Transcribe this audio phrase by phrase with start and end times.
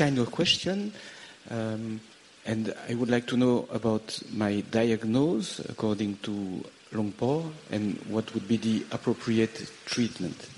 [0.00, 0.92] I have same kind of question,
[1.50, 2.00] um,
[2.46, 8.48] and I would like to know about my diagnosis according to Longpo and what would
[8.48, 10.48] be the appropriate treatment.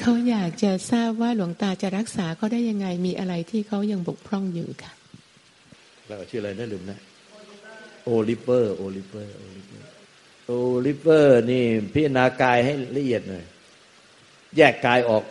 [0.00, 4.92] เขาอยากจะทราบว่าหลวงตาจะรักษาเขาได้ยังไงมีอะไรที่เขายังบกพร่องอยู่ค่ะ
[6.06, 6.98] เราชื่ออะไรนะลืมนะ
[8.04, 9.92] โอลิเปอร์โอลิเปอร์โอลิเปอร์
[10.46, 10.52] โอ
[10.86, 13.44] ลิเปอร์นี่พิจารณากายให้ละเอียดหน่อย
[14.56, 15.24] แยกกายออก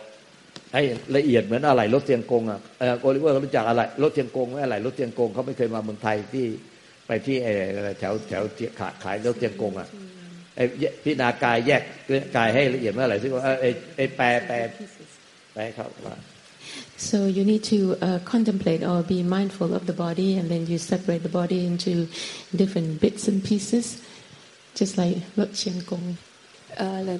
[0.76, 0.84] ให้
[1.16, 2.60] ละเอียดเหมือนอะไรรถเตียงกงอะ
[3.02, 6.46] โอลิเวอร์เขารู้จักอะไรรถเตียงกงไม่อะไรรถเตียงกงเขาไม่เคยมาเมืองไทยที่
[7.06, 7.36] ไปที่
[7.98, 8.42] แถวแถว
[8.78, 9.88] ขาขายรถเตียงกงอะ
[10.56, 10.64] ไอ้
[11.02, 11.82] พิจารณากายแยก
[12.36, 14.56] กายให้ละเอียดเมื่อไหร่ซึ่งว่าไอ้ไอ้แปลแปล
[15.54, 16.16] แปลเขาว่า
[17.10, 20.78] So you need to uh, contemplate or be mindful of the body, and then you
[20.78, 22.08] separate the body into
[22.54, 24.02] different bits and pieces,
[24.74, 26.16] just like Lok Chen Gong.
[26.78, 27.18] Uh,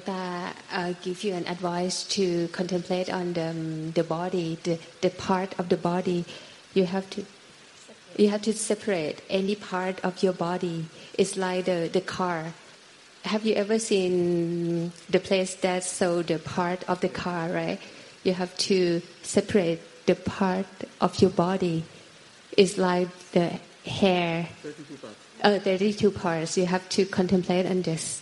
[0.71, 5.57] uh, give you an advice to contemplate on the, um, the body, the, the part
[5.59, 6.25] of the body.
[6.73, 7.25] You have to
[8.15, 10.85] you have to separate any part of your body.
[11.17, 12.53] It's like the, the car.
[13.25, 17.79] Have you ever seen the place that sold the part of the car, right?
[18.27, 20.67] you have to separate the part
[20.99, 21.83] of your body.
[22.57, 24.49] It's like the hair.
[24.61, 25.15] 32 parts.
[25.41, 26.57] Uh, 32 parts.
[26.57, 28.21] You have to contemplate on this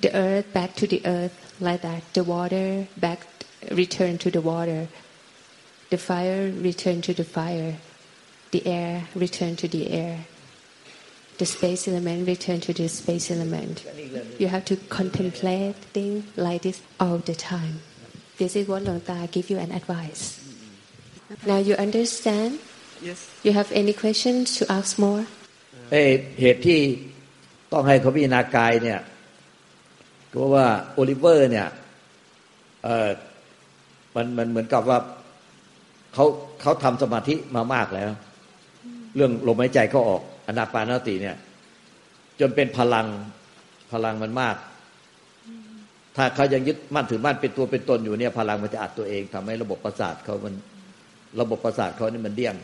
[0.00, 2.02] The earth back to the earth, like that.
[2.12, 3.26] The water back,
[3.70, 4.88] return to the water.
[5.90, 7.76] The fire return to the fire.
[8.50, 10.26] The air return to the air.
[11.38, 13.84] The space element return to the space element.
[14.38, 17.80] You have to contemplate things like this all the time.
[18.38, 20.40] This is what Long Ta give you an advice.
[21.46, 22.58] Now you understand?
[23.00, 23.30] Yes.
[23.42, 25.24] You have any questions to ask more?
[25.92, 25.96] เอ
[26.40, 26.80] เหตุที่
[27.72, 28.98] ต้องให้เขาพิจารณากายเนี่ย
[30.33, 31.67] ก็ว่าโอลิเวอร์เนี่ย
[32.83, 33.09] เออ
[34.15, 34.99] มันมันเหมือนกับว่า
[36.13, 36.25] เขา
[36.61, 38.11] เขาทำสมาธิมามากแล้ว
[39.15, 41.35] เรื่องลมหายใจเขาออกอนาปานสติเนี่ย
[42.39, 43.07] จนเป็นพลัง
[43.91, 44.55] พลังมันมาก
[46.15, 50.53] ถ้าเขายังยึดมั่นถือมั่นเป็นตัวเป็นตนอยู่เนี่ย พลังมันจะอัดตัวเองทำให้ระบบประสาทเขามัน
[51.39, 52.55] ระบบประสาทเขานี่มันเดี่ยง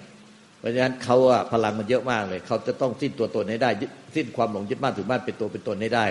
[0.59, 3.69] เพราะฉะนั้นเขาอะพลังมันเยอะมากเลย เขาจะต้องสิ้นตัวตนให้ได้
[4.15, 6.05] สิ้นความหลงยึดมั่นถือมั่นเป็นตัวเป็นตนให้ได้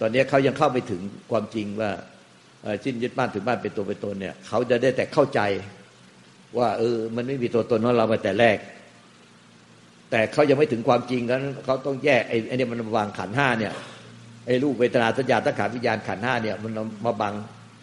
[0.00, 1.90] ตอนนี้เขายังเข้าไม่ถึงความจริงว่า
[2.84, 5.40] สิ้นยึดมั่นถือมั่นเป็นตัวเป็นตนเนี่ยเขาจะได้แต่เข้าใจ
[6.58, 8.58] ว่าเออมันไม่มีตัวตนของเรามาแต่แรก
[10.10, 13.72] แต่เขายังไม่ถึงความจริงนั้นเขาต้องแยกไอ้ไอ้นี่มันวางขันห้าเนี่ย
[14.46, 16.72] ไอ้รูปเวทนาสัญญาตั้งขาวิญญาณขันห้าเนี่ยมัน
[17.06, 17.34] มาบัง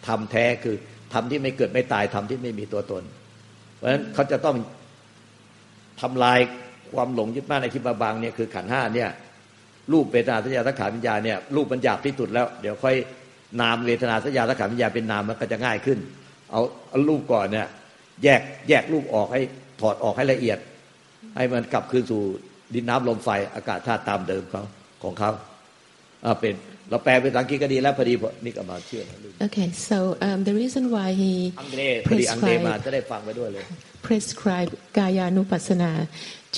[0.06, 0.76] ทำแท้คือ
[1.12, 3.02] ทำที่ไม่เกิดไม่ตายทำที่ไม่มีตัวตน
[3.76, 4.56] เพราะฉะนั้นเขาจะต้อง
[6.00, 6.38] ทำลาย
[6.94, 9.10] ความหลงยึดมั่นในที่มาบังเนี่ยคือขันห้าเนี่ย
[9.92, 12.96] รูปเวทนาสัญญาตั้งขาวิญญาณเนี่ยรูปมันหยาบที่สุดแล้ว เดี๋ยวค่อย
[13.60, 15.98] นามเวทนาสัญญาตั้งขาวิญญาณเป็นนามมันก็จะง่ายขึ้น
[16.50, 17.66] เอาเอารูปก่อนเนี่ย
[18.24, 19.40] แยกแยกรูปออกให้
[19.80, 20.58] ถอดออกให้ละเอียด
[21.36, 22.22] ให้มันกลับคืนสู่
[22.74, 24.64] ดินน้ำลมไฟอากาศธาตุตามเดิมเขา
[25.02, 25.30] ของเขา
[26.40, 26.54] เป็น
[26.90, 28.14] เราแปลเป็นภาษาอังกฤษก็ดีแล้วพอดี
[28.44, 29.02] นี่ก็มาเชื่อ
[29.44, 33.64] Okay so um, the reason why he อังเดพอดีอังเดมาจะได้ฟังไปด้วยเลย
[34.06, 35.92] prescribe Gaya Nupassana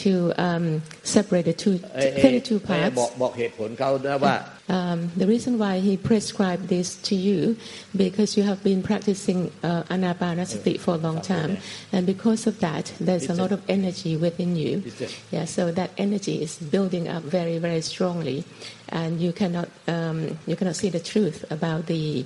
[0.02, 4.36] to um, separate the two 32 parts บอกบอกเหตุผลเขานะว่า
[4.80, 7.58] Um, the reason why he prescribed this to you
[7.96, 11.58] because you have been practicing uh, anapanasati for a long time,
[11.92, 14.84] and because of that, there's a lot of energy within you.
[15.32, 18.44] Yeah, so that energy is building up very, very strongly,
[18.90, 22.24] and you cannot um, you cannot see the truth about the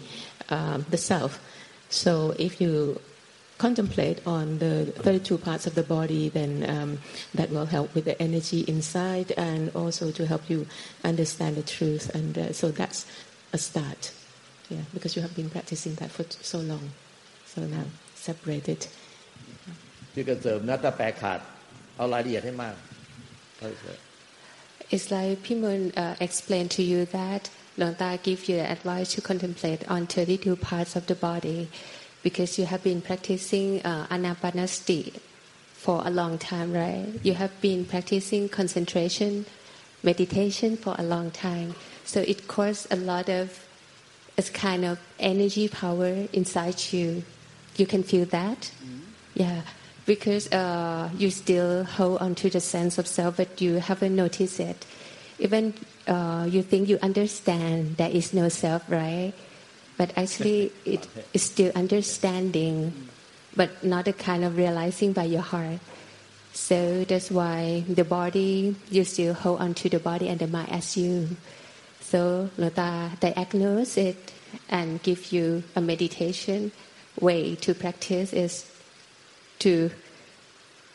[0.49, 1.39] uh, the self.
[1.89, 2.99] So if you
[3.57, 6.99] contemplate on the 32 parts of the body, then um,
[7.33, 10.67] that will help with the energy inside and also to help you
[11.03, 12.13] understand the truth.
[12.13, 13.05] And uh, so that's
[13.53, 14.11] a start.
[14.69, 16.91] Yeah, because you have been practicing that for so long.
[17.45, 17.85] So now
[18.15, 18.83] separate it.
[20.13, 21.39] ที่กระเสริมนะถ้าแปลขาด
[21.97, 22.75] เอารายละเอียดให้มาก
[24.93, 27.43] It's like Pimun uh, explained to you that
[27.79, 31.59] Longta give you the advice to contemplate on 32 parts of the body
[32.22, 35.14] because you have been practicing uh, anapanasati
[35.72, 37.06] for a long time, right?
[37.22, 39.46] You have been practicing concentration,
[40.02, 41.74] meditation for a long time.
[42.04, 43.64] So it causes a lot of
[44.36, 47.22] a kind of energy power inside you.
[47.76, 49.00] You can feel that, mm-hmm.
[49.34, 49.62] yeah,
[50.06, 54.58] because uh, you still hold on to the sense of self, but you haven't noticed
[54.58, 54.86] it.
[55.38, 55.74] Even
[56.06, 59.32] uh, you think you understand there is no self, right?
[59.98, 63.10] But actually it is still understanding,
[63.54, 65.80] but not a kind of realizing by your heart.
[66.52, 70.70] So that's why the body, you still hold on to the body and the mind
[70.70, 71.36] as you.
[72.00, 74.32] So Lota diagnose it
[74.70, 76.72] and give you a meditation
[77.20, 78.70] way to practice is
[79.58, 79.90] to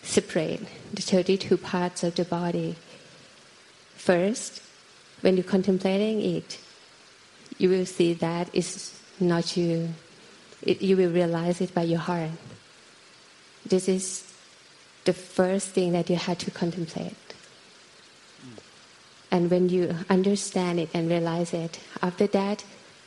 [0.01, 0.61] separate
[0.93, 2.75] the 32 parts of the body.
[3.95, 4.61] First,
[5.21, 6.57] when you're contemplating it,
[7.63, 9.87] you will see that it's not you.
[10.61, 12.31] It, you will realize it by your heart.
[13.65, 14.29] This is
[15.05, 17.15] the first thing that you had to contemplate.
[18.41, 18.57] Hmm.
[19.31, 22.65] And when you understand it and realize it, after that,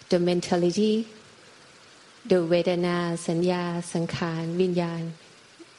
[0.08, 1.06] the mentality,
[2.24, 5.10] the Vedana, Sanya, Sankhan, Vinyan,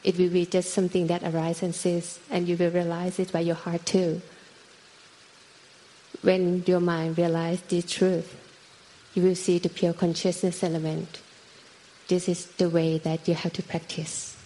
[0.03, 3.39] it will be just something that arises and says, and you will realize it by
[3.39, 4.21] your heart too.
[6.21, 8.43] When your mind realizes the truth,
[9.14, 11.20] you will see the pure consciousness element.
[12.08, 14.36] This is the way that you have to practice.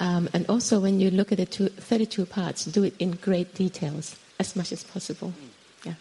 [0.00, 3.54] Um, and also, when you look at the two, 32 parts, do it in great
[3.54, 5.34] details as much as possible.
[5.84, 5.92] Yeah.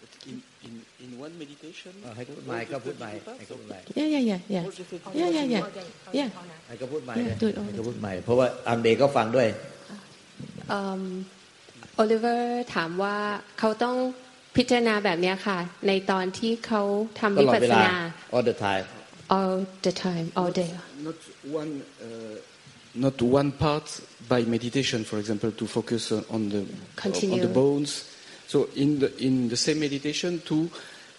[0.00, 4.64] But in, in, in one meditation, เออให้เขาพูดใหม่ก็พูดใหม่ให้เขาพูดใหม่ Yeah, yeah, yeah, yeah.
[5.20, 5.62] Yeah, yeah, yeah.
[6.18, 6.28] Yeah.
[6.68, 9.48] ให้เขาพูดใหม่ Yeah, เลย do it all ให้เขาพูดใหม่ เพราะว่าอังเดก็ฟังด้วย
[11.96, 13.16] โอลิเวอร์ถามว่า
[13.58, 13.96] เขาต้อง
[14.56, 15.58] พิจารณาแบบเนี้ยค่ะ
[15.88, 16.82] ในตอนที่เขา
[17.20, 17.96] ทำ ต วิ ลอด ปัส เว ส ลา นา
[18.34, 18.86] all the time
[19.36, 20.70] all the time all day
[21.08, 21.18] not
[21.60, 22.06] one, uh,
[22.94, 23.86] not one part
[24.28, 26.62] by meditation, for example, to focus on, on the
[26.96, 27.34] Continue.
[27.36, 27.90] on the bones.
[28.52, 30.70] So in the in the same meditation, to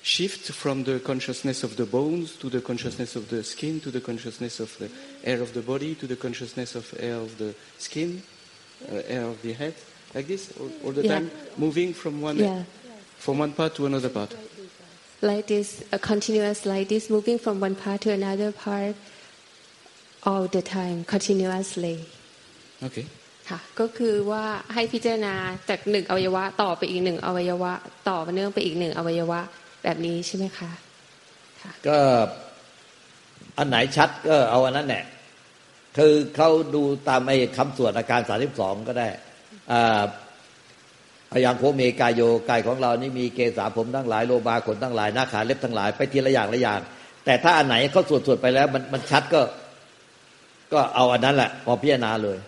[0.01, 4.01] shift from the consciousness of the bones to the consciousness of the skin, to the
[4.01, 4.89] consciousness of the
[5.23, 8.21] air of the body, to the consciousness of air of the skin,
[8.91, 9.75] uh, air of the head,
[10.15, 11.13] like this, all, all the Yeah.
[11.13, 12.63] time, moving from one Yeah.
[13.22, 14.30] From one part to another part.
[15.30, 15.68] like this
[15.98, 18.94] a continuous like this moving from one part to another part
[20.28, 21.96] all the time continuously
[22.88, 23.06] Okay.
[23.50, 24.44] ค่ะก็คือว่า
[24.74, 25.34] ให้พิจารณา
[25.68, 27.72] จากหนึ่งอวัยวะต่อไปอีกหนึ่งอวัยวะ
[28.10, 29.40] ต่อเนื่องไปอีกหนึ่งอวัยวะ
[29.84, 30.70] แบบนี้ใช่ไหมคะ
[31.88, 31.98] ก็
[33.58, 35.04] อันไหนชัดก็เอาอันนั้นแหละ
[35.96, 39.08] คือเขาดูตามไอ้คำสวดอาการสาสิบสองก็ได้
[41.34, 46.80] อ่าพยางโคเมกายโยกายของเรานี่มีเกสาผมทั้งหลายโลบาขนทั้งหลายหน้าขาเล็บทั้งหลายไปทีละอย่างละอย่าง
[47.24, 49.40] แต่ถ้าอันไหนเขาสวดสวดไปแล้วมันมันชัดก็
[50.72, 52.38] ก็เอาอันนั้นแหละพอพิจารณาเลย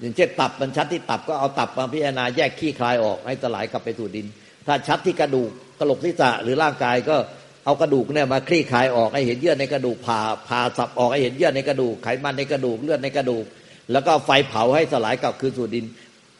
[0.00, 4.26] อย่างเช่นตับมันชัดที่ตับก็เอาตับมาพิจารณาแยกขี้คลายออกให้สลายกลับไปสู่ดิน
[4.66, 7.16] ถ้าชัดที่กระดูกกระโหลกศีรษะหรือร่างกายก็
[7.64, 13.44] เอากระดูกเนี่ยมาคลี่คลายออกให้เห็นเยื่อในกระดูกผ่าผ่าสับออกให้เห็นเยื่อในกระดูกไขมันในกระดูกเลือดในกระดูก
[13.92, 15.84] แล้วก็ไฟเผาให้สลายกลับคืนสู่ดิน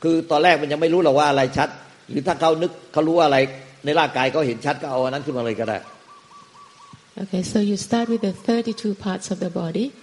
[0.02, 1.68] คือตอนแรกมันยังไม่รู้หรอกว่าอะไรชัด
[2.09, 3.37] หรือถ้าเขานึกเขารู้ว่าอะไร
[3.85, 5.77] ในร่างกายเขาเห็นชัดก็เอาอันนั้นขึ้นมาเลยก็ได้
[7.23, 9.93] Okay, so you start with the 32 parts of the body,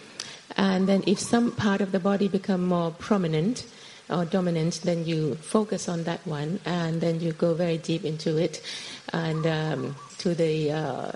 [0.56, 3.66] and then if some part of the body become more prominent
[4.08, 8.38] or dominant, then you focus on that one, and then you go very deep into
[8.38, 8.62] it,
[9.12, 11.12] and um, to the uh,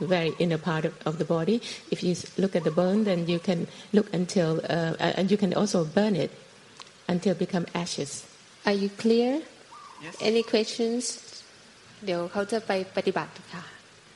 [0.00, 1.56] very inner part of, of the body.
[1.90, 5.38] If you s- look at the bone, then you can look until, uh, and you
[5.38, 6.30] can also burn it
[7.08, 8.26] until it become ashes.
[8.66, 9.42] Are you clear Yes.
[10.27, 11.03] Any questions
[12.05, 13.63] เดี๋ยวเขาจะไปปฏิบัติค่ะ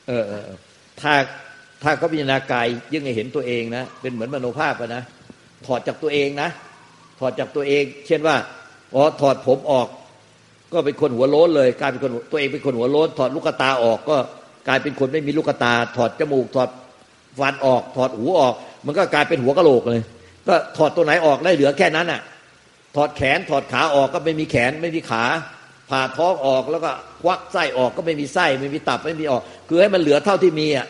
[0.08, 0.58] เออเออเออ
[1.00, 1.12] ถ้า
[1.82, 5.02] ถ้าเขาพิจารณากายยิ่งให้เห็นตัวเองนะ เป็นเหมือนมโนภาพอะนะ
[5.66, 6.48] ถอดจากตัวเองนะ
[7.18, 8.36] ถอดจากตัวเอง เช่นว่า
[8.94, 9.88] อ๋อถอดผมออก
[10.72, 14.16] ก็เป็นคนหัวโล้นเลยกลายเป็นคนตัวเองเป็นคนหัวโล้น ถอดลูกตาออก ก็
[14.68, 16.68] กลายเป็นคนไม่มีลูกตา ถอดจมูก ถอด
[17.38, 18.54] ฟันออก ถอดหูออก
[18.86, 20.02] มันก็กลายเป็นหัวกะโหลกเลย
[20.48, 22.20] ก็ถอดตัวไหนออกได้เหลือแค่นั้นอะ
[22.96, 25.24] ถอดแขนถอดขาออกก็ไม่มีแขนไม่มีขา
[25.94, 26.90] ผ่าท้องออกแล้วก็
[27.22, 30.86] ควักไส้ออกก็ไม่มีไส้ไม่มีตับไม่มีออก คือให้มันเหลือเท่าที่มีอะ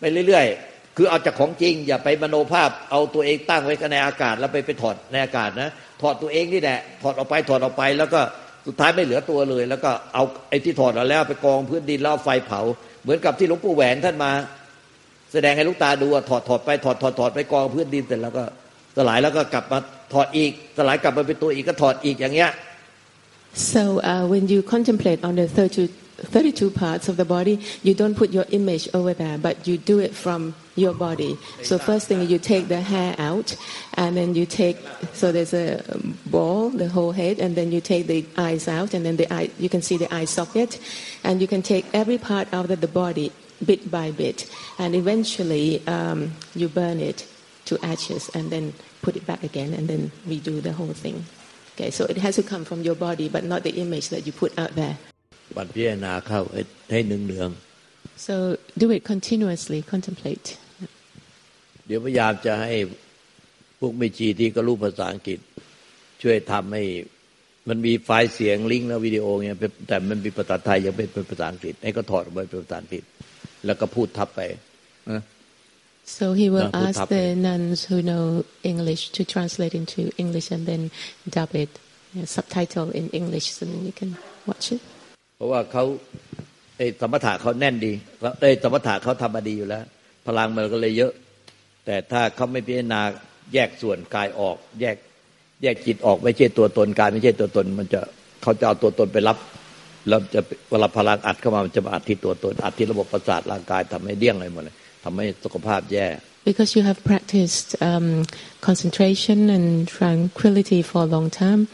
[0.00, 5.70] ไปเรื่อยๆ คือเอาจากของจริง อย่าไปมโนภาพเอาตัวเองตั้งไว้ในอากาศ แล้วไปไปถอดในอากาศนะ
[6.02, 8.20] ถอดตัวเองนี่แหละถอดออกไปถอดออกไปแล้วก็
[8.66, 12.60] สุดท้ายไม่เหลือตัวเลย แล้วก็เอาไอ้ที่ถอดออกแล้วไปกองพื้นดินแล้วไฟเผา
[13.02, 14.30] เหมือนกับที่หลวงปู่แหวนท่านมา
[15.32, 18.44] แสดงให้ลูกตาดูอะถอดถอดไปถอดถอดถอดไปกองพื้นดินเสร็จแล้วก็
[18.96, 19.78] สลายแล้วก็กลับมา
[20.12, 22.50] ถอดอีกสลายกลับมาเป็นตัวอีกก็ถอดอีกอย่างเงี้ย
[23.54, 28.16] So uh, when you contemplate on the 32, 32 parts of the body, you don't
[28.16, 31.38] put your image over there, but you do it from your body.
[31.62, 33.56] So first thing you take the hair out,
[33.94, 34.78] and then you take
[35.12, 35.82] so there's a
[36.26, 39.50] ball, the whole head, and then you take the eyes out, and then the eye
[39.58, 40.80] you can see the eye socket,
[41.22, 43.32] and you can take every part out of the body
[43.64, 47.28] bit by bit, and eventually um, you burn it
[47.66, 51.24] to ashes, and then put it back again, and then redo the whole thing.
[51.80, 54.32] Okay, so it has to come from your body, but not the image that you
[54.32, 54.96] put out there.
[55.56, 57.50] บัดพิจารณาเข้าให้ให้หนึ่งเนือง
[58.26, 58.34] So
[58.82, 60.46] do it continuously, contemplate.
[61.18, 62.72] ๆเดี๋ยวพยายามจะให้
[63.78, 65.38] พวกไม่จีที่ก็รู้ภาษาอังกฤษ
[66.22, 66.84] ช่วยทำให้
[67.68, 73.02] มันมีไฟล์เสียงลิงก์และวิดีโอเนี่ยเป็นแต่มันมีภาษาไทยยังเป็นเป็นภาษาอังกฤษให้ก็ถอดออกไปเป็นภาษาอังกฤษ
[73.66, 74.40] แล้วก็พูดทับไป
[75.10, 75.22] นะ
[76.16, 78.24] So he will ask the nuns who know
[78.72, 80.82] English to translate into English and then
[81.36, 81.70] dub it,
[82.12, 84.10] you know, subtitle in English, so then you can
[84.48, 84.80] watch it.
[85.36, 85.84] เพราะว่าเขา
[86.76, 87.92] ไอ้สมถะเขาแน่นดี
[88.40, 89.84] ไอ้สมถะเขาทำมาดีอยู่แล้ว
[90.26, 91.12] พลังมันก็เลยเยอะ
[91.86, 93.00] แต่ถ้าเขาไม่พิจารณา
[93.54, 94.96] แยกส่วนกายออก แยก
[95.62, 98.00] แยกจิตออกไม่ใช่ตัวตนกายไม่ใช่ตัวตน มันจะ
[98.42, 99.38] เขาจะเอาตัวตนไปรับ
[100.08, 106.08] แล้วจะเวลาพลังอัดเข้ามามันจะมาอัดที่ตัวตนอัดที่ระบบประสาทร่างกายทำให้เดี้ยงอะไรหมดเลย ทำให้สุขภาพแย่
[106.48, 108.24] Because you have practiced um,
[108.62, 111.68] concentration and tranquility for a long time,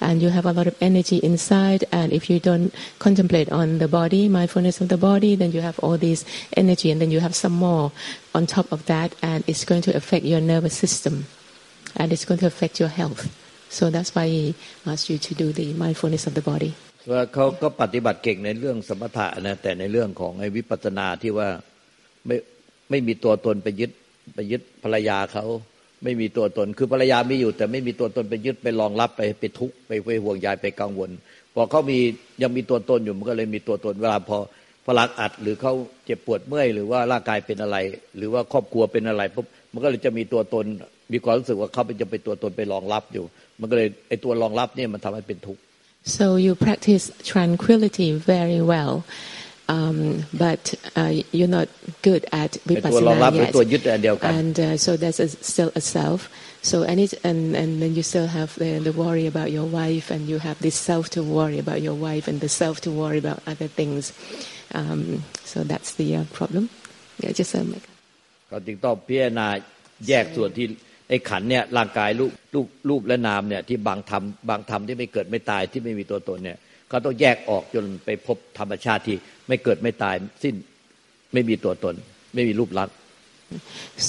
[0.00, 3.88] and you have a lot of energy inside, and if you don't contemplate on the
[3.88, 6.24] body, mindfulness of the body, then you have all this
[6.56, 7.90] energy, and then you have some more
[8.32, 11.26] on top of that, and it's going to affect your nervous system,
[11.96, 13.22] and it's going to affect your health.
[13.68, 14.54] So that's why he
[14.86, 16.72] asked you to do the mindfulness of the body.
[17.12, 21.48] ว่าเขาก็ปฏิบัติเก่งในเรื่องสมถะนะแต่ในเรื่องของไอ้วิปัสสนาที่ว่า
[22.26, 22.36] ไม่
[22.90, 23.90] ไม่มีตัวตนไปยึด
[24.34, 25.44] ไปยึดภรรยาเขา
[26.04, 31.10] ไม่มีตัวตน คือภรรยามีอยู่ แต่ไม่มีตัวตนไปยึดไปรองรับไปไปทุกข์ไปไปห่วงใยไปกังวล
[31.54, 31.98] พอเขามี
[32.42, 34.38] ยังมีตัวตนอยู่มันก็เลยมีตัวตนเวลาพอ
[34.86, 35.72] พลังอัดหรือเขา
[36.04, 37.76] เจ็บปวดเมื่อยหรือว่าร่างกายเป็นอะไร
[38.16, 40.64] หรือว่าครอบครัวเป็นอะไรปุ๊บมันก็เลยจะมีตัวตน
[41.12, 43.24] มีความรู้สึกว่าเขาเป็นจะเป็นตัวตนไปรองรับอยู่
[43.60, 45.60] มันก็เลยไอ้ตัวรองรับเนี่ยมันทำให้เป็นทุกข์
[46.16, 48.94] So you practice tranquility very well,
[49.69, 51.69] um, but uh, you're not
[52.01, 54.23] good at vipassana yet.
[54.23, 56.29] And uh, so there's a, still a self.
[56.61, 60.09] So and, it, and and then you still have the, the worry about your wife,
[60.09, 63.19] and you have this self to worry about your wife, and the self to worry
[63.19, 64.13] about other things.
[64.73, 66.69] Um, so that's the uh, problem.
[67.19, 67.83] Yeah, just uh, make.
[68.51, 69.47] ก็จึงต้องพิจารณา
[70.07, 70.65] แยกส่วนที่
[71.09, 76.57] ไอ้ขันเนี่ยร่างกายรูปรูปรูปและนามเนี่ยที่บางธรรมบางธรรมที่ไม่เกิดไม่ตายที่ไม่มีตัวตนเนี่ย
[76.90, 79.16] เขาต้องแยกออกจนไปพบธรรมชาติที่
[79.48, 80.54] ไม่เกิดไม่ตายสิ้น
[81.32, 81.94] ไม่มีตัวตน
[82.34, 82.94] ไม่มีรูปลักษณ์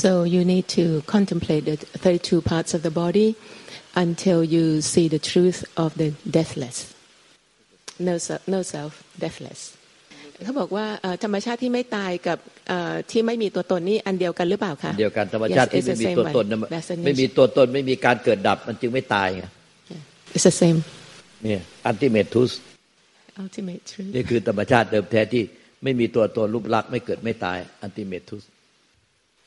[0.02, 0.86] so you need to
[1.16, 3.28] contemplate the 32 parts of the body
[4.04, 6.78] until you see the truth of the deathless
[8.08, 8.92] no self, no self
[9.24, 9.62] deathless
[10.46, 10.86] เขาบอกว่า
[11.24, 12.38] ธรรมชาติที่ไม่ตายกับ
[13.12, 16.46] ที่ไม่มีตัวตนนี่อันเดียวกันหรือเปล่าคะเดียวกันธรรมชาติที่ไม่มีตัวตน
[17.06, 19.44] ไม่มีตัวตนไม่มีการเกิดดับมันจึงไม่ตายไง
[20.36, 20.80] It's the same
[21.44, 22.54] เนี่ย ultimate truth
[23.42, 25.44] ultimate truth นี่คือธรรมชาติเดิมแท้ที่
[25.84, 28.48] ไม่มีตัวตนรูปลักษณ์ไม่เกิดไม่ตาย ultimate truth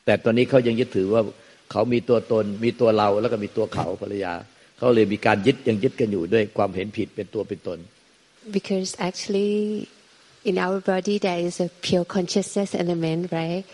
[0.05, 1.21] แต่ตอนนี้เขายังยึดถือว่า
[1.71, 4.33] เขามีตัวตนมีตัวเราแล้วก็มีตัวเขาภรรยา
[4.77, 7.79] เขาเลยมีการยึดยังยึดกันอยู่ด้วยความเห็นผิดเป็นตัวเป็นตน
[8.57, 9.53] because actually
[10.49, 13.65] in our body there is a pure consciousness element, right?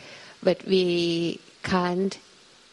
[0.48, 2.18] But we can't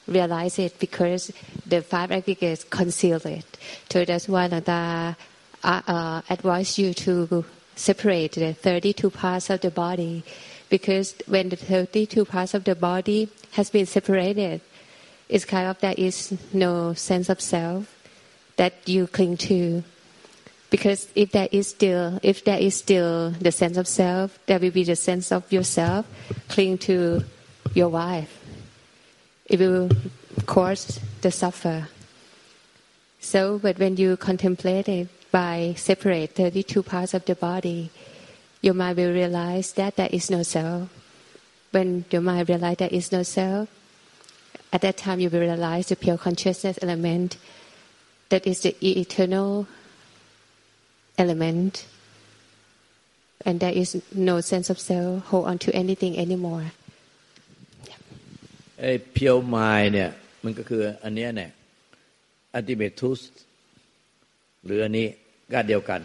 [0.07, 1.33] realize it because
[1.67, 3.47] the five aggregates conceal it.
[3.91, 5.17] So that's why Nanda
[5.63, 7.45] uh, advise you to
[7.77, 10.25] separate the 32 parts of the body
[10.69, 14.61] because when the 32 parts of the body has been separated,
[15.29, 17.95] it's kind of there is no sense of self
[18.57, 19.83] that you cling to.
[20.71, 24.71] Because if there is still if there is still the sense of self there will
[24.71, 26.07] be the sense of yourself
[26.49, 27.25] cling to
[27.73, 28.45] your wife.
[29.47, 29.89] It will
[30.45, 31.89] cause the suffer.
[33.21, 37.90] So but when you contemplate it by separate 32 parts of the body
[38.62, 40.90] your mind will realize that there is no self
[41.72, 43.68] when your mind realize there is no self
[44.72, 47.38] at that time you will realize the pure consciousness element
[48.30, 49.68] that is the eternal
[51.18, 51.86] element
[53.46, 56.66] and there is no sense of self hold on to anything anymore
[58.80, 60.10] ไอ้เพียวไม้เนี่ย
[60.44, 61.50] มันก็คืออันนี้เนี่ย
[62.56, 63.20] อัติเมทุส
[64.69, 65.07] หรืออันนี้
[65.53, 66.01] ก็เดียวกัน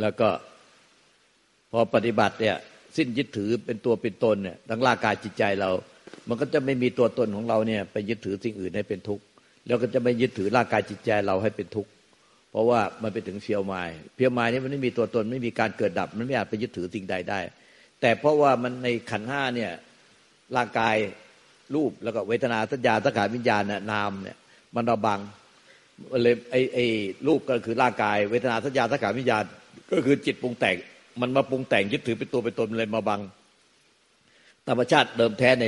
[0.00, 0.28] แล้วก็
[1.72, 2.56] พอปฏิบัติเนี่ย
[2.96, 5.70] สิ้นยึดถือเป็นตัวเป็นตนเนี่ยทั้งร่างกายจิตใจเรา
[6.28, 9.24] มันก็จะไม่มีตัวตนของเราเนี่ย ไปยึดถือสิ่งอื่นให้เป็นทุกข์
[9.66, 11.90] แล้วก็จะไม่ยึดถือร่างกายจิตใจเราให้เป็นทุกข์
[12.50, 13.82] เพราะว่ามันไปถึงเพียวไม้
[14.16, 17.40] เพียวไม้นี่มันไม่มีตัวตนไม่มีการเกิดดับ มันไม่อาจไปยึดถือสิ่งใดได้
[18.00, 19.70] แต่เพราะว่ามันในขันห้าเนี่ย
[20.56, 20.96] ร่างกาย
[21.74, 24.36] รูปแล้วก็เวทนาสัญญาสังขารวิญญาณเนี่ยนามเนี่ย
[24.74, 25.20] มันระบัง
[26.22, 26.86] เลยไอไอ้
[27.26, 29.44] รูปก็คือร่างกายเวทนาสัญญาสังขารวิญญาณ
[29.90, 30.76] ก็คือจิตปรุงแต่ง
[31.20, 33.20] มันมาปรุงแต่งยึดถือเป็นตัวเป็นตนเลยมาบัง
[34.68, 35.64] ธรรมชาติเดิมแท้ใน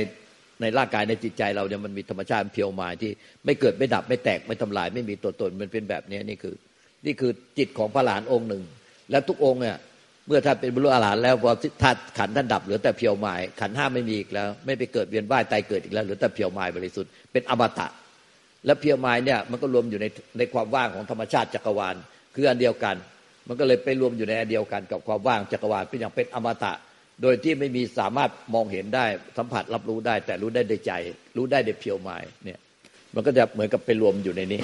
[0.61, 3.11] ในร่างกายในจิตใจเราเนี่ยมันมีธรรมชาติเพียวมาที่
[3.45, 6.55] ไม่เกิดไม่ดับไม่แตกไม่ทำลาย ไม่มีตัวตนมันเป็นแบบนี้นี่คือ
[7.05, 8.63] นี่คือจิตของพระหลานองค์หนึ่ง
[9.11, 9.77] และทุกองค์เนี่ย
[10.27, 17.87] เมื่อท่านเป็นบรรลุอรหันต์แล้วพอท่านขันท่านดับเหลือแต่เพียวหมายขันห้าไม่มีอีกแล้ว ไม่ไปเกิดเวียนว่ายตายเกิดอีกแล้วเหลือแต่เพียวหมายบริสุทธิ์เป็นอมตะ
[18.65, 20.05] และเพียวหมายเนี่ยมันก็รวมอยู่ใน
[20.37, 21.95] ในความว่างของธรรมชาติจักรวาล
[22.35, 22.95] คืออันเดียวกัน
[23.47, 26.73] มันก็เลยไปรวมอยู่ในอันเดียวกันกับความว่างจักรวาลเป็นอย่างเป็นอมตะ
[27.21, 29.05] โดยที่ไม่มีสามารถมองเห็นได้
[29.37, 30.91] สัมผัสรับรู้ได้ แต่รู้ได้ในใจ
[31.37, 32.59] รู้ได้ในเพียวหมายเนี่ย
[33.15, 34.61] มันก็จะเหมือนกับไปรวมอยู่ในนี้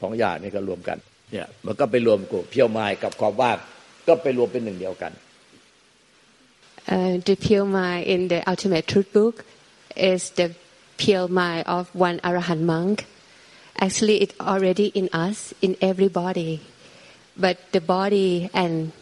[0.00, 0.98] ของอย่างนี่ก็รวมกัน
[1.32, 3.56] เนี่ยมันก็ไปรวมกับเพียวหมายกับความว่าง
[4.08, 5.12] ก็ไปรวมเป็นหนึ่งเดียวกัน
[6.94, 9.34] uh, the pure mind in the ultimate truth book
[10.10, 10.46] is the
[10.96, 13.06] pure mind of one arahant monk
[13.78, 16.60] actually it's already in us in everybody
[17.36, 18.92] but the body and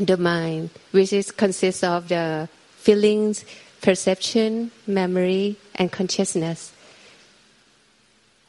[0.00, 3.44] the mind, which is consists of the feelings,
[3.80, 6.72] perception, memory, and consciousness,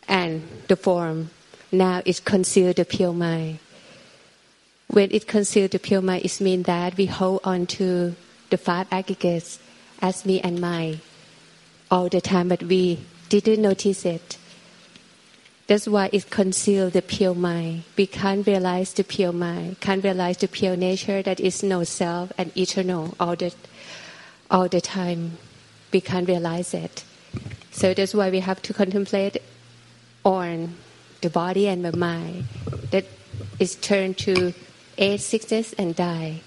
[0.07, 1.31] and the form.
[1.71, 3.59] Now it conceals the pure mind.
[4.87, 8.15] When it conceals the pure mind, it means that we hold on to
[8.49, 9.59] the five aggregates
[10.01, 10.99] as me and my
[11.91, 14.37] all the time, but we didn't notice it.
[15.67, 17.83] That's why it conceals the pure mind.
[17.95, 22.31] We can't realize the pure mind, can't realize the pure nature that is no self
[22.39, 23.53] and eternal all the,
[24.49, 25.37] all the time.
[25.93, 27.03] We can't realize it.
[27.71, 29.37] So that's why we have to contemplate
[30.25, 30.75] on
[31.21, 32.45] the body and the mind
[32.91, 33.05] that
[33.59, 34.53] is turned to
[34.97, 36.41] age, sickness, and die.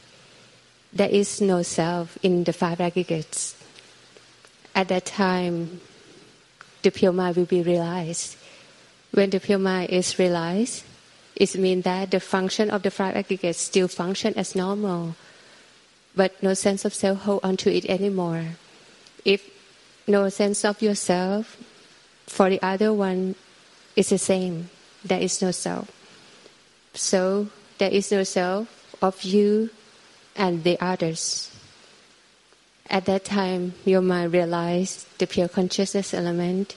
[0.92, 3.61] There is no self in the five aggregates.
[4.74, 5.80] At that time,
[6.82, 8.36] the pure mind will be realized
[9.12, 10.84] when the pure mind is realized,
[11.36, 15.14] it means that the function of the five aggregates still function as normal,
[16.16, 18.56] but no sense of self hold onto it anymore.
[19.24, 19.48] If
[20.06, 21.56] no sense of yourself,
[22.26, 23.34] for the other one,
[23.94, 24.70] it's the same.
[25.04, 25.90] There is no self.
[26.94, 27.48] So
[27.78, 29.70] there is no self of you
[30.36, 31.51] and the others
[32.91, 36.75] At that time, your mind realized the pure consciousness element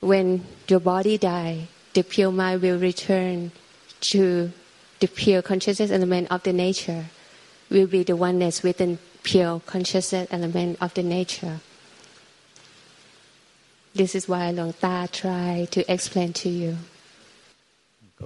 [0.00, 3.52] when your body die, the pure mind will return
[4.00, 4.52] to
[5.00, 7.06] the pure consciousness element of the nature,
[7.70, 11.60] will be the oneness within pure consciousness element of the nature.
[13.94, 16.72] This is why Long Ta try to explain to you.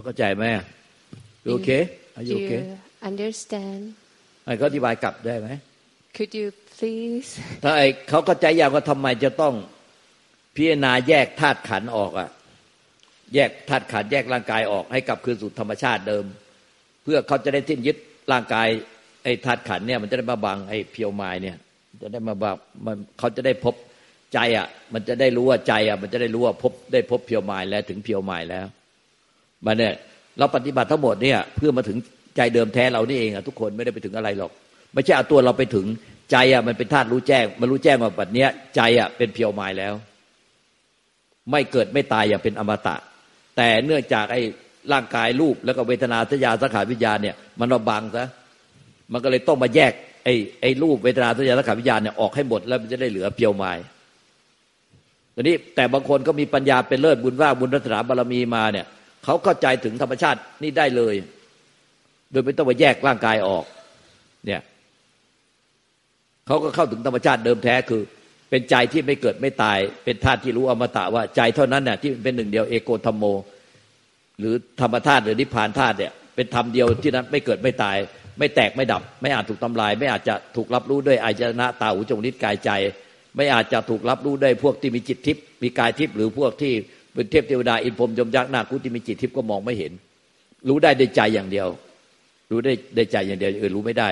[0.05, 0.45] เข้าใจไหม
[1.49, 1.69] โอเค
[2.19, 2.61] Are you okay
[3.11, 3.83] understand
[4.45, 5.49] ไอ้เขาอธิบายกลับได้ไหม
[6.18, 7.30] Could you please
[7.64, 9.54] ถ้าไอ้เขาเข้าใจอยางว่าทำไมจะต้อง
[10.56, 12.30] พิจารณาแยกธาตุขันออกอะ
[13.36, 16.26] แยกธาตุขันแยกร่างกายออกให้กลับคืนสู่ธรรมชาติเดิม
[17.04, 17.98] เพื่อเขาจะได้ทิ้นยึด
[18.32, 18.68] ร่างกาย
[19.24, 21.58] ไอ้ธาตุขันเนี่ยมันจะได้มาบังไอ้เพียวไม้เนี่ย
[22.02, 23.76] จะได้มาบังมันเขาจะได้พบ
[24.34, 28.66] ใจอะ มันจะได้รู้ว่าใจอะ มันจะได้รู้ว่าพบได้พบเพียวไม้แล้วถึงเพียวไม้แล้ว
[29.66, 29.94] มาเนี่ย
[30.40, 31.98] เราปฏิบัติทั้งหมดเนี่ย เพื่อมาถึง
[32.38, 34.52] ใจเดิมแท้เรานี่เองอะทุกคนไม่ได้ไปถึงอะไรหรอก
[34.98, 35.86] ไม่ใช่เอาตัวเราไปถึง
[36.32, 39.94] ใจอะมันเป็นธาตุรู้แจ้ง มันรู้แจ้งว่าปัจเนี้ย ใจอะเป็นเพียวไม้แล้ว
[41.52, 42.96] ไม่เกิดไม่ตายอย่างเป็นอมตะ
[43.58, 44.42] แต่เนื่องจากไอ้
[44.92, 48.28] ร่างกายรูปแล้วก็เวทนาสัญญาสังขารวิญญาณเนี่ยมันเระบังซะ
[49.12, 53.72] มันก็เลยต้องมาแยกไอ้ไอ้รูปเวทนาสัญญาสังขารวิญญาณเนี่ยออกให้หมดแล้วมันจะได้เหลือเพียวไม้
[55.36, 58.86] ตอนนี้แต่บางคนก็มีปัญญาเป็นเลิศบุญว่าบุญรัตนาบารมีมาเนี่ย
[59.24, 61.16] เขาเข้าใจถึงธรรมชาตินี่ได้เลย
[62.32, 63.66] โดยไม่ต้องมาแยกร่างกายออก
[64.46, 64.62] เนี่ย
[66.48, 68.02] เขาก็เข้าถึงธรรมชาติเดิมแท้คือ
[68.50, 73.24] เป็นใจที่ไม่เกิดไม่ตาย เป็นธาตุที่รู้อมตะว่าใจเท่านั้นน่ะที่เป็นหนึ่งเดียวเอโกธรรมโม
[74.40, 77.98] หรือธรรมธาตุหรือนิพพานธาตุเนี่ยเป็นธรรมเดียวที่นั้นไม่เกิดไม่ตาย
[78.40, 82.72] ไม่แตกไม่ดับ ไม่อาจถูกทำลาย ไม่อาจจะถูกรับรู้ด้วยอายนะตาหูจมูกลิ้นกายใจ
[83.36, 86.74] ไม่อาจจะถูกรับรู้ด้วยพวกที่มีจิตทิพย์มีกายทิพย์หรือพวกที่
[87.14, 89.92] เป็นเทพเทวดาอินพรมยมยักษ์นาคุที่มีจิตทิพย์ก็มองไม่เห็น
[90.68, 91.68] รู้ได้ด้วยใจอย่างเดียว
[92.52, 94.10] รู้ได้ด้วยใจอย่างเดียวอื่นรู้ไม่ได้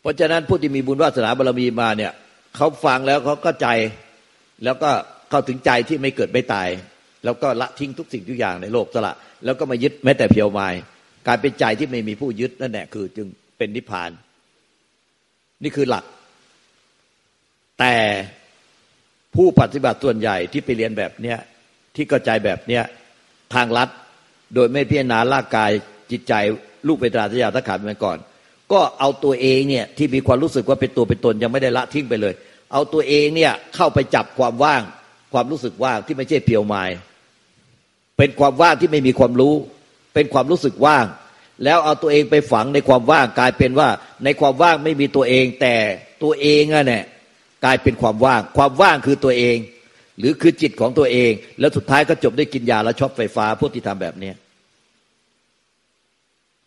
[0.00, 2.12] เพราะฉะนั้นผู้ที่มีบุญวาสนาบารมีมาเนี่ย
[2.56, 3.68] เขาฟังแล้วเขาก็ใจ
[4.64, 4.90] แล้วก็
[5.30, 6.68] เข้าถึงใจที่ไม่เกิดไม่ตาย
[7.24, 10.68] แล้วก็ละทิ้งทุกสิ่งทุกอย่างในโลกสละ แล้วก็มายึดแม้แต่เพียวไม้
[11.28, 13.26] การเป็นใจที่ไม่มีผู้ยึดนั่นแหละคือ จึง
[13.58, 14.10] เป็นนิพพาน
[15.62, 16.04] นี่คือหลัก
[17.80, 17.94] แต่
[19.34, 21.38] ผู้ปฏิบัติส่วนใหญ่ที่ไปเรียนแบบเนี้ย
[21.94, 22.82] ที่เข้าใจแบบเนี้ย
[23.54, 23.88] ทางลัด
[24.54, 25.70] โดยไม่พิจารณาร่างกาย
[26.10, 26.34] จิตใจ
[26.88, 28.18] ลูกเวทนาสัญญาสังขารมาก่อน
[28.72, 32.34] ก็เอาตัวเองเนี่ยที่มีความรู้สึกว่าเป็นตัวเป็นตนยังไม่ได้ละทิ้งไปเลย
[32.72, 34.82] เอาตัวเองเนี่ยเข้าไปจับความว่าง
[35.32, 36.82] ความรู้สึกว่างที่ไม่ใช่เพียวไม้
[38.18, 39.54] เป็นความว่างที่ไม่มีความรู้
[40.14, 41.06] เป็นความรู้สึกว่าง
[41.64, 43.88] แล้วเอาตัวเองไปฝังในความว่างกลายเป็นว่า
[44.24, 45.76] ในความว่างไม่มีตัวเอง แต่
[46.22, 47.04] ตัวเองอะเนี่ย
[47.64, 49.56] กลายเป็นความว่าง ความว่างคือตัวเอง
[50.18, 54.32] หรือคือจิตของตัวเอง แล้วสุดท้ายก็จบด้วยกินยาและช็อตไฟฟ้าพวกที่ทำแบบนี้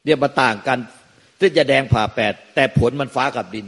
[0.06, 0.78] เนี่ยมาต่างกัน
[1.44, 3.66] ที่จะแดงผ่าแปด แต่ผลมันฟ้ากับดิน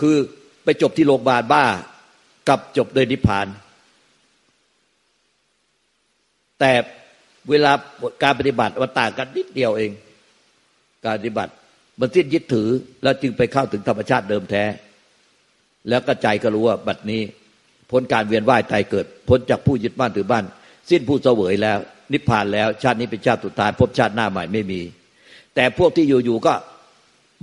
[0.00, 0.16] คือ
[0.64, 1.64] ไปจบที่โรงพยาบาลบ้า
[2.48, 3.46] กับจบโดยนิพพาน
[6.60, 6.72] แต่
[7.50, 7.72] เวลา
[8.22, 9.90] การปฏิบัติมันต่างกันนิดเดียวเอง
[11.04, 11.52] การปฏิบัติ
[12.00, 12.68] มันสิ้นยึดถือ
[13.02, 14.64] แล้วจึงไปเข้าถึงธรรมชาติเดิมแท้
[15.88, 17.20] แล้วก็ใจก็รู้ว่าบัดนี้
[17.90, 20.44] พ้นการเวียนว่ายตายเกิด พ้นจากผู้ยึดบ้านถือบ้าน
[20.90, 21.78] สิ้นผู้เสวยแล้ว
[22.12, 24.80] นิพพานแล้ว ชาตินี้เป็นชาติสุดท้ายพบชาติหน้าใหม่ไม่มี
[25.54, 26.54] แต่พวกที่อยู่ๆก็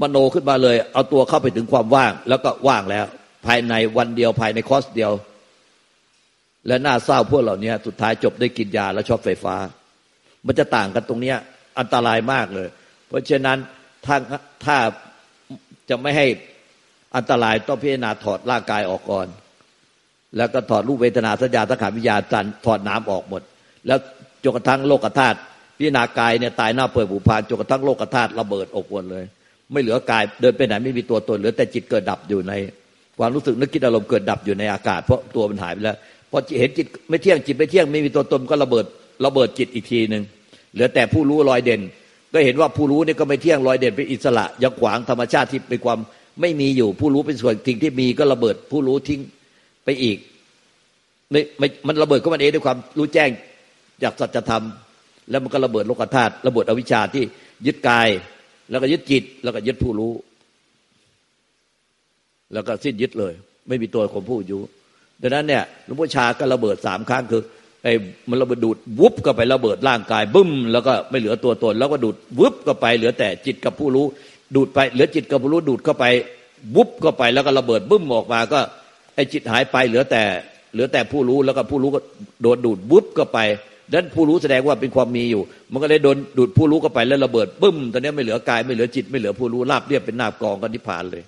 [0.01, 3.05] มโนขึ้นมาเลย เอาตัวเข้าไปถึงความว่าง แล้วก็ว่างแล้ว
[3.45, 5.11] ภายในวันเดียวภายในคอสเดียว
[6.67, 9.55] และน่าเศร้าพวกเหล่านี้สุดท้ายจบได้กินยาแล้วชอบไฟฟ้า
[10.45, 11.37] มันจะต่างกันตรงเนี้ย
[11.79, 12.67] อันตรายมากเลย
[13.07, 13.57] เพราะฉะนั้น
[14.05, 14.15] ถ้า
[14.65, 14.77] ถ้า
[15.89, 16.27] จะไม่ให้
[17.15, 19.27] อันตรายต้องพิจารณาถอดร่างกายออกก่อน
[20.37, 23.41] แล้วก็ถอดรูปเวทนาสัญญาสังขารวิญญาณจันถอดน้ำออกหมด
[23.87, 23.99] แล้ว
[24.43, 25.37] จนกระทั่งโลกธาตุ
[25.77, 29.25] พิจารณากายเนี่ยตายหน้าเปิดบุพานจนกระทั่งโลกธาตุระเบิดออกหมดเลย
[29.71, 32.53] ไม่เหลือกายเดินไปไหนไม่มีตัวตนเหลือแต่จิตเกิดดับอยู่ใน
[33.19, 35.97] ความรู้สึกนึกคิดอารมณ์เกิดดับอยู่ในอากาศ เพราะตัวมันหายไปแล้ว
[36.31, 38.85] พอเห็นจิตไม่เที่ยงจิตไม่เที่ยงไม่มีตัวตนก็ระเบิด
[39.25, 40.23] ระเบิดจิตอีกทีหนึ่ง
[40.73, 41.81] เหลือแต่ผู้รู้ลอยเด่น
[42.33, 45.99] ก็เห็นว่าผู้รู้นี่ก็ไม่เที่ยงลอยเด่นเป็นอิสระยังขวางธรรมชาติที่เป็นความ
[46.41, 49.19] ไม่มีอยู่ ผู้รู้เป็นส่วนสิ่งที่มีก็ระเบิดผู้รู้ทิ้ง
[49.85, 50.17] ไปอีก
[51.31, 53.29] ไม่ไม่มันระเบิดก็มันเองด้วยความรู้แจ้ง
[54.03, 54.63] จากสัจธรรม
[55.29, 57.23] แล้วมันก็ระเบิดโลกธาตุระเบิดอวิชชาที่
[57.65, 58.07] ยึดกาย
[58.69, 60.13] แล้วก็ยึดจิต แล้วก็ยึดผู้รู้
[62.53, 63.33] แล้วก็สิ้นยึดเลย
[63.67, 64.61] ไม่มีตัวของผู้อยู่
[65.21, 67.41] ดังนั้นเนี่ยหลวงพ่อชาก็ระเบิดสามครั้งคือ
[67.83, 67.93] ไอ้
[68.29, 74.05] มันระเบิดดูดวุบก็ไประเบิดร่างกายบึ้ม แล้วก็ไม่เหลือตัวตน แล้วก็ดูดวุบก็ไป เหลือแต่จิตกับผู้รู้
[74.55, 76.05] ดูดไปเหลือจิตกับผู้รู้ดูดเข้าไป
[76.75, 78.59] วุบก็ไปแล้วก็ระเบิดบึ้มออกมาก็
[79.15, 80.23] ไอ้จิตหายไปเหลือแต่
[80.73, 81.99] เหลือแต่ผู้รู้แล้วก็ผู้รู้ก็
[82.41, 83.39] โดนดูดวุบก็ไป
[83.89, 91.23] ดังนั้นผู้รู้แสดงว่าเป็นความมีอยู่ มันก็เลยโดนดูดผู้รู้ก็ไปแล้วระเบิดบึ้มตอนนี้ไม่เหลือกายไม่เหลือจิต ไม่เหลือผู้รู้ราบเรียบเป็นนาบกองกันนิพพานเลย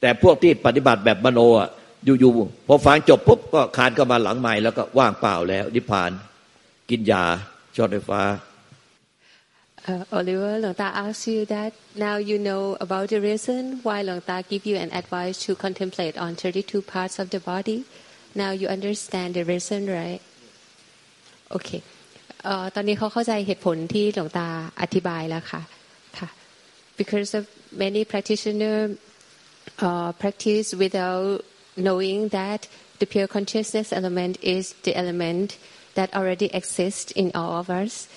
[0.00, 1.68] แต่พวกที่ปฏิบัติแบบมโนอะ
[2.04, 6.10] อยู่ๆพอฟังจบปุ๊บก็คานเข้ามาหลังใหม่แล้วก็ว่างเปล่าแล้ว นิพพาน
[6.90, 7.24] กินยา
[7.76, 8.22] ช็อตไฟฟ้า
[9.86, 14.64] Uh, Oliver, Longta asks you that now you know about the reason why Longta give
[14.64, 17.84] you an advice to contemplate on 32 parts of the body.
[18.35, 20.21] Now you understand the reason, right?
[21.57, 21.81] Okay.
[22.75, 24.47] ตอนนี้เขาเข้าใจเหตุผลที่หลวงตา
[24.81, 25.61] อธิบายแล้วค่ะ
[26.17, 26.29] ค่ะ
[26.99, 27.43] because of
[27.83, 28.77] many practitioner
[29.87, 31.45] uh, practice without
[31.85, 32.61] knowing that
[32.99, 35.57] the pure consciousness element is the element
[35.95, 38.07] that already exists in all of us,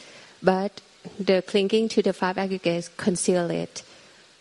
[0.42, 0.81] but
[1.18, 3.83] the clinging to the five aggregates conceal it.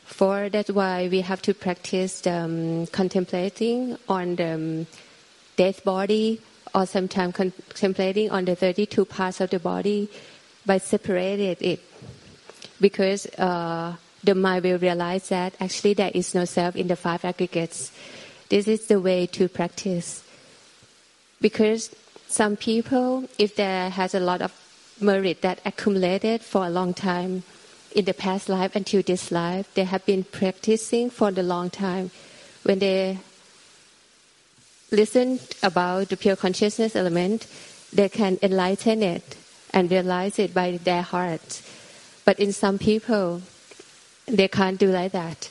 [0.05, 4.87] For that's why we have to practice um, contemplating on the um,
[5.56, 6.40] death body
[6.74, 10.08] or sometimes contemplating on the 32 parts of the body
[10.64, 11.80] by separating it.
[12.80, 17.24] Because uh, the mind will realize that actually there is no self in the five
[17.24, 17.92] aggregates.
[18.48, 20.22] This is the way to practice.
[21.40, 21.94] Because
[22.28, 24.52] some people, if there has a lot of
[25.00, 27.42] merit that accumulated for a long time
[27.94, 32.10] in the past life until this life, they have been practicing for the long time.
[32.64, 33.18] When they
[34.90, 37.46] listen about the pure consciousness element,
[37.92, 39.36] they can enlighten it
[39.72, 41.62] and realize it by their heart.
[42.24, 43.42] But in some people,
[44.26, 45.50] they can't do like that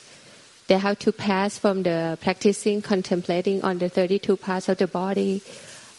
[0.66, 5.42] they have to pass from the practicing contemplating on the 32 parts of the body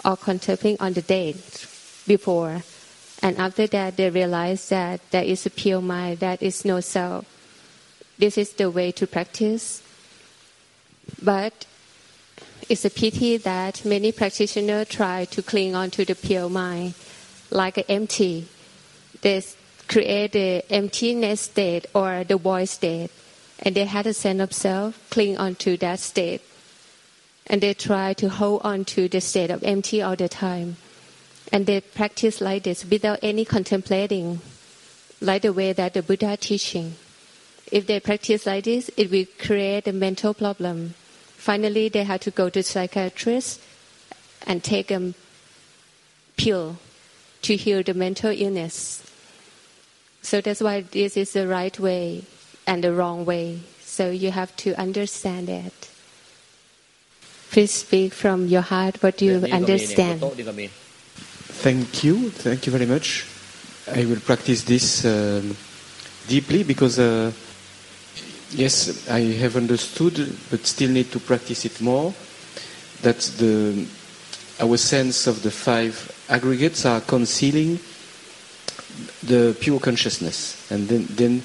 [0.03, 1.33] or contemplating on the day
[2.05, 2.61] before.
[3.21, 7.25] And after that, they realize that there is a pure mind, that is no self.
[8.17, 9.81] This is the way to practice.
[11.21, 11.65] But
[12.69, 16.93] it's a pity that many practitioners try to cling on to the pure mind
[17.49, 18.47] like an empty.
[19.21, 19.41] They
[19.87, 23.09] create the emptiness state or the void state
[23.59, 26.41] and they had a sense of self, cling onto that state.
[27.47, 30.77] And they try to hold on to the state of empty all the time.
[31.51, 34.41] And they practice like this without any contemplating,
[35.21, 36.95] like the way that the Buddha teaching.
[37.71, 40.93] If they practice like this, it will create a mental problem.
[41.47, 43.61] Finally, they had to go to psychiatrist
[44.45, 45.13] and take a
[46.35, 46.75] pill
[47.41, 49.01] to heal the mental illness.
[50.21, 52.25] So that's why this is the right way
[52.67, 53.61] and the wrong way.
[53.79, 55.89] So you have to understand it.
[57.49, 60.19] Please speak from your heart what you understand.
[61.63, 62.29] Thank you.
[62.29, 63.25] Thank you very much.
[63.87, 65.55] I will practice this um,
[66.27, 67.31] deeply because, uh,
[68.51, 72.13] yes, I have understood, but still need to practice it more.
[73.01, 73.85] That the
[74.59, 75.95] our sense of the five
[76.29, 77.79] aggregates are concealing
[79.23, 81.41] the pure consciousness, and then then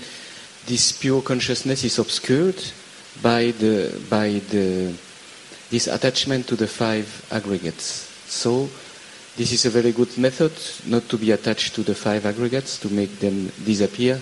[0.67, 2.57] this pure consciousness is obscured
[3.23, 4.95] by the by the
[5.71, 8.09] this attachment to the five aggregates.
[8.27, 8.69] So
[9.37, 10.53] this is a very good method
[10.87, 14.21] not to be attached to the five aggregates to make them disappear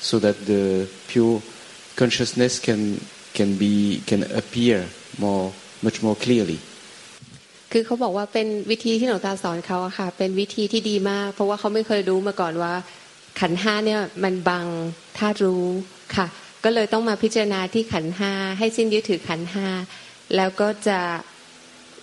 [0.00, 1.40] so that the pure
[2.00, 2.82] consciousness can
[3.36, 3.74] can be
[4.08, 4.76] can appear
[5.22, 5.44] more
[5.84, 6.58] much more clearly
[7.72, 12.74] คือเขาบอกว่าเป็นวิธีที่หลวงตาสอนเขาอะค่ะ เป็นวิธีที่ดีมาก เพราะว่าเขาไม่เคยรู้มาก่อนว่า
[13.40, 14.66] ขันห้าเนี่ยมันบัง
[15.18, 15.64] ธาตุรู้
[16.16, 16.26] ค่ะ
[16.64, 19.66] ก็เลยต้องมาพิจารณาที่ขันห้าให้สิ้นยึดถือขันห้า
[20.36, 20.98] แล้วก็จะ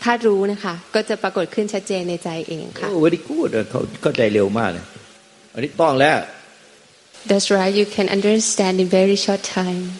[0.03, 4.85] ธาตุรู้นะคะ ก็จะปรากฏขึ้นชัดเจนในใจเองค่ะโอ้ very good เขาเข้าใจเร็วมากเลย
[5.53, 6.17] อันนี้ต้องแล้ว
[7.25, 9.99] That's right you can understand in very short time